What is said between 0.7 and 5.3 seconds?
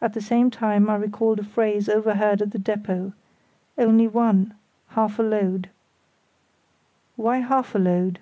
I recalled a phrase overheard at the depôt, "Only one—half a